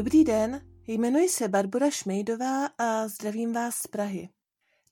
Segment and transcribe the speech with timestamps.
[0.00, 4.28] Dobrý den, jmenuji se Barbara Šmejdová a zdravím vás z Prahy.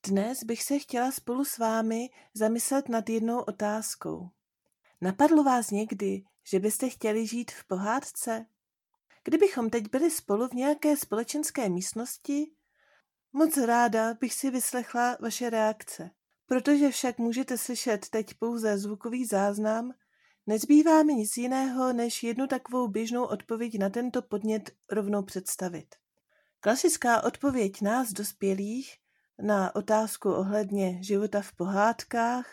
[0.07, 4.29] Dnes bych se chtěla spolu s vámi zamyslet nad jednou otázkou.
[5.01, 8.47] Napadlo vás někdy, že byste chtěli žít v pohádce?
[9.25, 12.51] Kdybychom teď byli spolu v nějaké společenské místnosti,
[13.33, 16.11] moc ráda bych si vyslechla vaše reakce.
[16.47, 19.93] Protože však můžete slyšet teď pouze zvukový záznam,
[20.49, 25.95] nezbývá mi nic jiného, než jednu takovou běžnou odpověď na tento podnět rovnou představit.
[26.61, 28.97] Klasická odpověď nás dospělých
[29.43, 32.47] na otázku ohledně života v pohádkách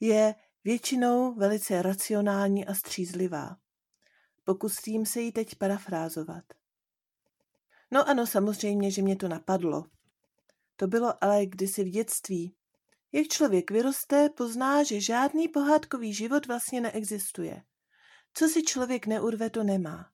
[0.00, 0.34] je
[0.64, 3.56] většinou velice racionální a střízlivá.
[4.44, 6.44] Pokusím se ji teď parafrázovat.
[7.90, 9.84] No ano, samozřejmě, že mě to napadlo.
[10.76, 12.54] To bylo ale kdysi v dětství.
[13.16, 17.62] Jak člověk vyroste, pozná, že žádný pohádkový život vlastně neexistuje.
[18.34, 20.10] Co si člověk neurve, to nemá.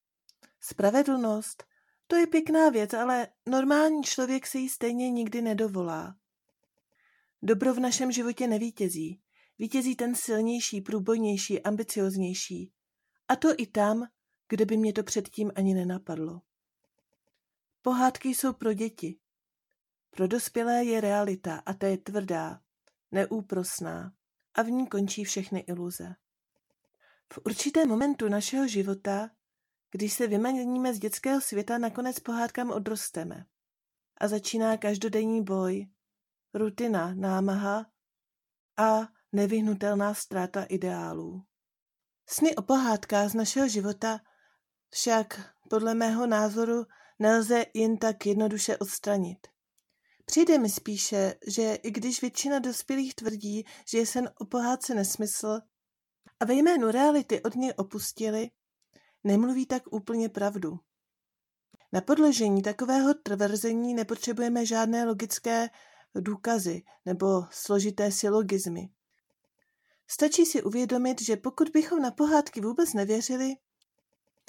[0.61, 1.65] Spravedlnost,
[2.07, 6.17] to je pěkná věc, ale normální člověk se jí stejně nikdy nedovolá.
[7.43, 9.21] Dobro v našem životě nevítězí.
[9.59, 12.73] Vítězí ten silnější, průbojnější, ambicioznější.
[13.29, 14.07] A to i tam,
[14.49, 16.41] kde by mě to předtím ani nenapadlo.
[17.83, 19.19] Pohádky jsou pro děti.
[20.11, 22.61] Pro dospělé je realita a ta je tvrdá,
[23.13, 24.13] neúprosná
[24.55, 26.15] a v ní končí všechny iluze.
[27.33, 29.31] V určitém momentu našeho života,
[29.91, 33.45] když se vymaníme z dětského světa, nakonec pohádkám odrosteme.
[34.21, 35.87] A začíná každodenní boj,
[36.55, 37.87] rutina, námaha
[38.77, 41.45] a nevyhnutelná ztráta ideálů.
[42.29, 44.21] Sny o pohádkách z našeho života
[44.91, 46.85] však podle mého názoru
[47.19, 49.47] nelze jen tak jednoduše odstranit.
[50.31, 55.61] Přijde mi spíše, že i když většina dospělých tvrdí, že je sen o pohádce nesmysl
[56.41, 58.51] a ve jménu reality od něj opustili,
[59.25, 60.79] nemluví tak úplně pravdu.
[61.93, 65.69] Na podložení takového tvrzení nepotřebujeme žádné logické
[66.15, 68.89] důkazy nebo složité silogizmy.
[70.07, 73.55] Stačí si uvědomit, že pokud bychom na pohádky vůbec nevěřili,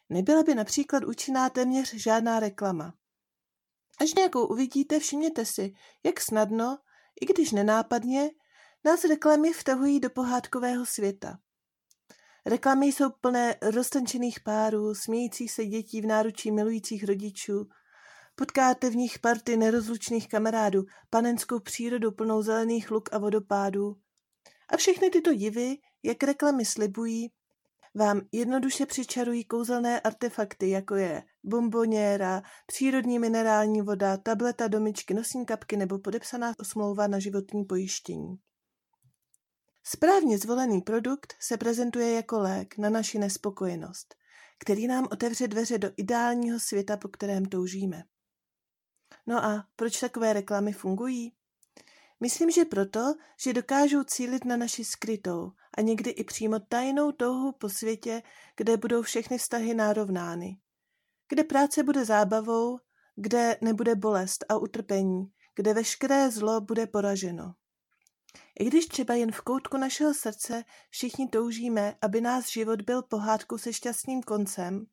[0.09, 2.93] nebyla by například účinná téměř žádná reklama.
[4.01, 5.73] Až nějakou uvidíte, všimněte si,
[6.05, 6.77] jak snadno,
[7.21, 8.29] i když nenápadně,
[8.85, 11.37] nás reklamy vtahují do pohádkového světa.
[12.45, 17.65] Reklamy jsou plné roztančených párů, smějících se dětí v náručí milujících rodičů.
[18.35, 23.95] Potkáte v nich party nerozlučných kamarádů, panenskou přírodu plnou zelených luk a vodopádů.
[24.69, 27.31] A všechny tyto divy, jak reklamy slibují,
[27.95, 35.77] vám jednoduše přičarují kouzelné artefakty, jako je bomboněra, přírodní minerální voda, tableta domičky, nosní kapky
[35.77, 38.39] nebo podepsaná smlouva na životní pojištění.
[39.83, 44.15] Správně zvolený produkt se prezentuje jako lék na naši nespokojenost,
[44.59, 48.03] který nám otevře dveře do ideálního světa, po kterém toužíme.
[49.27, 51.33] No a proč takové reklamy fungují?
[52.19, 53.13] Myslím, že proto,
[53.43, 58.23] že dokážou cílit na naši skrytou a někdy i přímo tajnou touhu po světě,
[58.57, 60.57] kde budou všechny vztahy nárovnány.
[61.31, 62.79] Kde práce bude zábavou,
[63.15, 65.25] kde nebude bolest a utrpení,
[65.55, 67.53] kde veškeré zlo bude poraženo.
[68.59, 73.57] I když třeba jen v koutku našeho srdce všichni toužíme, aby náš život byl pohádkou
[73.57, 74.85] se šťastným koncem,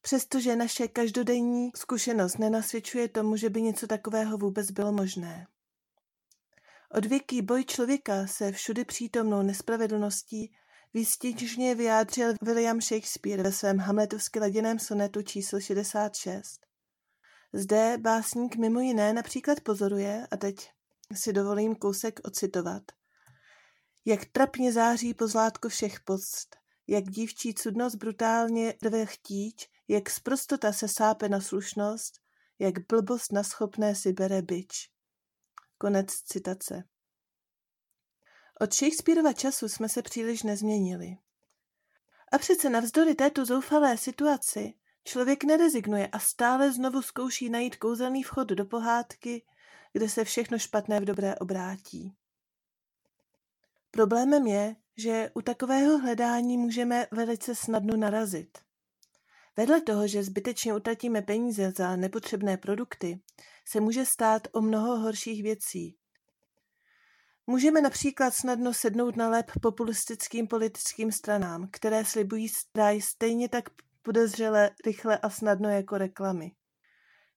[0.00, 5.46] přestože naše každodenní zkušenost nenasvědčuje tomu, že by něco takového vůbec bylo možné.
[6.90, 10.52] Odvěký boj člověka se všudy přítomnou nespravedlností
[10.96, 16.66] výstižně vyjádřil William Shakespeare ve svém hamletovsky laděném sonetu číslo 66.
[17.52, 20.70] Zde básník mimo jiné například pozoruje, a teď
[21.14, 22.82] si dovolím kousek ocitovat,
[24.04, 30.88] jak trapně září pozlátko všech post, jak dívčí cudnost brutálně rve chtíč, jak sprostota se
[30.88, 32.14] sápe na slušnost,
[32.58, 34.90] jak blbost na schopné si bere byč.
[35.78, 36.84] Konec citace.
[38.60, 41.16] Od Shakespeareova času jsme se příliš nezměnili.
[42.32, 44.74] A přece navzdory této zoufalé situaci
[45.04, 49.42] člověk nerezignuje a stále znovu zkouší najít kouzelný vchod do pohádky,
[49.92, 52.16] kde se všechno špatné v dobré obrátí.
[53.90, 58.58] Problémem je, že u takového hledání můžeme velice snadno narazit.
[59.56, 63.20] Vedle toho, že zbytečně utratíme peníze za nepotřebné produkty,
[63.68, 65.96] se může stát o mnoho horších věcí.
[67.46, 73.64] Můžeme například snadno sednout na lep populistickým politickým stranám, které slibují ráj stejně tak
[74.02, 76.50] podezřele, rychle a snadno jako reklamy.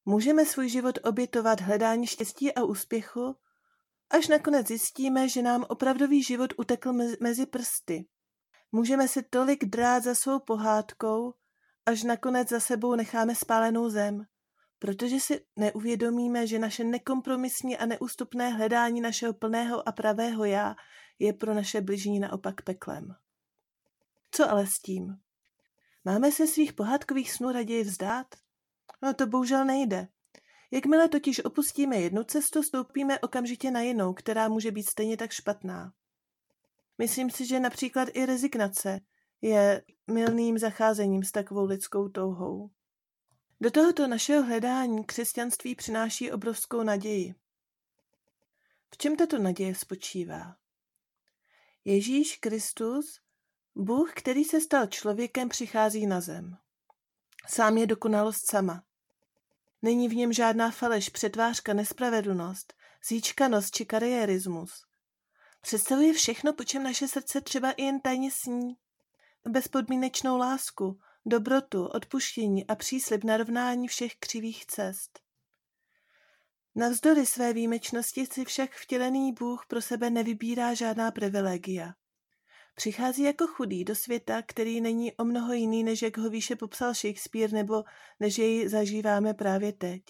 [0.05, 3.35] Můžeme svůj život obětovat hledání štěstí a úspěchu,
[4.09, 8.07] až nakonec zjistíme, že nám opravdový život utekl mezi prsty.
[8.71, 11.33] Můžeme se tolik drát za svou pohádkou,
[11.85, 14.25] až nakonec za sebou necháme spálenou zem,
[14.79, 20.75] protože si neuvědomíme, že naše nekompromisní a neústupné hledání našeho plného a pravého já
[21.19, 23.15] je pro naše bližní naopak peklem.
[24.31, 25.17] Co ale s tím?
[26.05, 28.27] Máme se svých pohádkových snů raději vzdát?
[29.01, 30.07] No to bohužel nejde.
[30.71, 35.93] Jakmile totiž opustíme jednu cestu, stoupíme okamžitě na jinou, která může být stejně tak špatná.
[36.97, 38.99] Myslím si, že například i rezignace
[39.41, 42.69] je milným zacházením s takovou lidskou touhou.
[43.61, 47.35] Do tohoto našeho hledání křesťanství přináší obrovskou naději.
[48.91, 50.55] V čem tato naděje spočívá?
[51.85, 53.19] Ježíš Kristus,
[53.75, 56.57] Bůh, který se stal člověkem, přichází na zem.
[57.47, 58.83] Sám je dokonalost sama.
[59.81, 62.73] Není v něm žádná faleš, přetvářka, nespravedlnost,
[63.07, 64.71] zíčkanost či kariérismus.
[65.61, 68.77] Představuje všechno, po čem naše srdce třeba i jen tajně sní.
[69.47, 75.19] Bezpodmínečnou lásku, dobrotu, odpuštění a příslib narovnání všech křivých cest.
[76.75, 81.93] Navzdory své výjimečnosti si však vtělený Bůh pro sebe nevybírá žádná privilegia.
[82.75, 86.93] Přichází jako chudý do světa, který není o mnoho jiný, než jak ho výše popsal
[86.93, 87.83] Shakespeare, nebo
[88.19, 90.01] než jej zažíváme právě teď.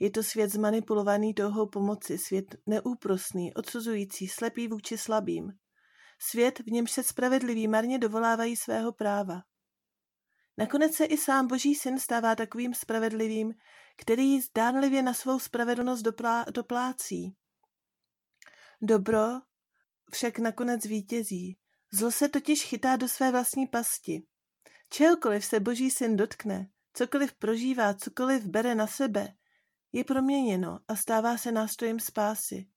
[0.00, 5.52] Je to svět zmanipulovaný touhou pomoci, svět neúprosný, odsuzující, slepý vůči slabým.
[6.18, 9.42] Svět, v němž se spravedliví marně dovolávají svého práva.
[10.58, 13.54] Nakonec se i sám Boží syn stává takovým spravedlivým,
[13.96, 17.36] který zdánlivě na svou spravedlnost doplá, doplácí.
[18.82, 19.22] Dobro
[20.12, 21.58] však nakonec vítězí.
[21.92, 24.22] Zlo se totiž chytá do své vlastní pasti.
[24.88, 29.34] Čehokoliv se Boží syn dotkne, cokoliv prožívá, cokoliv bere na sebe,
[29.92, 32.68] je proměněno a stává se nástrojem spásy.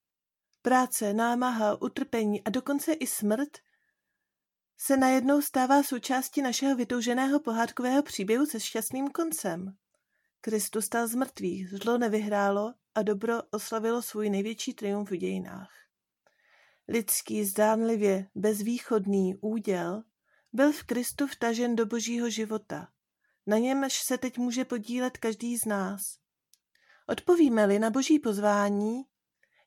[0.61, 3.57] Práce, námaha, utrpení a dokonce i smrt
[4.77, 9.75] se najednou stává součástí našeho vytouženého pohádkového příběhu se šťastným koncem.
[10.41, 15.71] Kristus stal z mrtvých, zlo nevyhrálo a dobro oslavilo svůj největší triumf v dějinách.
[16.87, 20.03] Lidský zdánlivě bezvýchodný úděl
[20.53, 22.87] byl v Kristu vtažen do božího života.
[23.47, 26.01] Na němž se teď může podílet každý z nás.
[27.07, 29.03] Odpovíme-li na boží pozvání,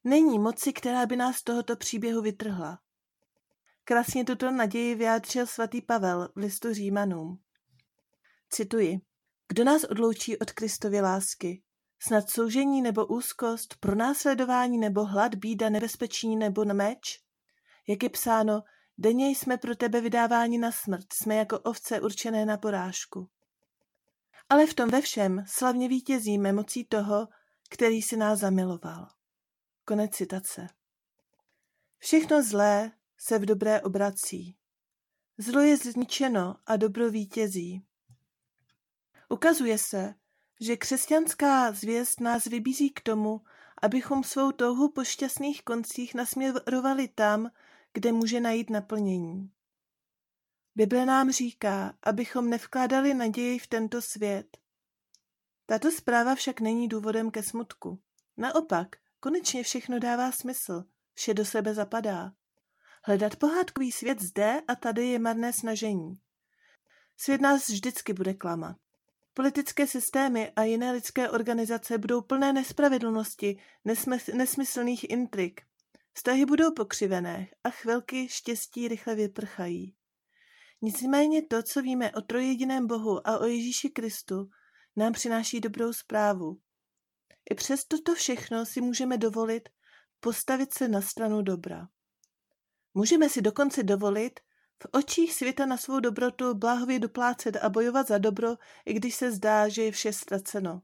[0.04, 2.78] není moci, která by nás z tohoto příběhu vytrhla.
[3.88, 7.38] Krásně tuto naději vyjádřil svatý Pavel v listu Římanům.
[8.50, 9.00] Cituji.
[9.49, 11.62] Kdo nás odloučí od Kristovy lásky?
[11.99, 17.20] Snad soužení nebo úzkost, pronásledování nebo hlad, bída, nebezpečí nebo na meč?
[17.88, 18.62] Jak je psáno,
[18.99, 23.29] denně jsme pro tebe vydáváni na smrt, jsme jako ovce určené na porážku.
[24.49, 27.29] Ale v tom ve všem slavně vítězíme mocí toho,
[27.70, 29.08] který si nás zamiloval.
[29.85, 30.67] Konec citace.
[31.99, 34.56] Všechno zlé se v dobré obrací.
[35.38, 37.85] Zlo je zničeno a dobro vítězí.
[39.29, 40.15] Ukazuje se,
[40.61, 43.41] že křesťanská zvěst nás vybízí k tomu,
[43.82, 47.50] abychom svou touhu po šťastných koncích nasměrovali tam,
[47.93, 49.50] kde může najít naplnění.
[50.75, 54.59] Bible nám říká, abychom nevkládali naději v tento svět.
[55.67, 58.02] Tato zpráva však není důvodem ke smutku.
[58.37, 58.88] Naopak,
[59.21, 62.33] konečně všechno dává smysl, vše do sebe zapadá.
[63.09, 66.19] Hledat pohádkový svět zde a tady je marné snažení.
[67.17, 68.77] Svět nás vždycky bude klamat.
[69.35, 73.59] Politické systémy a jiné lidské organizace budou plné nespravedlnosti,
[74.35, 75.61] nesmyslných intrik.
[76.12, 79.95] Vztahy budou pokřivené a chvilky štěstí rychle vyprchají.
[80.83, 84.49] Nicméně to, co víme o trojjediném Bohu a o Ježíši Kristu,
[84.97, 86.61] nám přináší dobrou zprávu.
[87.50, 89.69] I přes toto všechno si můžeme dovolit
[90.21, 91.88] postavit se na stranu dobra.
[92.95, 94.40] Můžeme si dokonce dovolit
[94.83, 98.49] v očích světa na svou dobrotu bláhově doplácet a bojovat za dobro,
[98.87, 100.83] i když se zdá, že je vše ztraceno.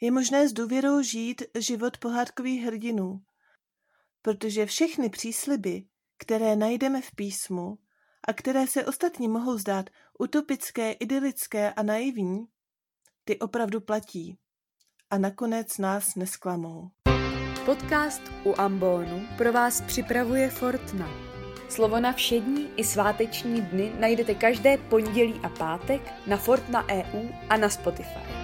[0.00, 3.22] Je možné s důvěrou žít život pohádkových hrdinů,
[4.22, 5.84] protože všechny přísliby,
[6.18, 7.78] které najdeme v písmu
[8.28, 12.46] a které se ostatní mohou zdát utopické, idylické a naivní,
[13.24, 14.38] ty opravdu platí
[15.10, 16.90] a nakonec nás nesklamou.
[17.66, 21.08] Podcast u Ambonu pro vás připravuje Fortna.
[21.68, 27.56] Slovo na všední i sváteční dny najdete každé pondělí a pátek na Fortna EU a
[27.56, 28.41] na Spotify.